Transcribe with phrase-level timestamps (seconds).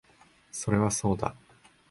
[0.51, 1.35] それはそうだ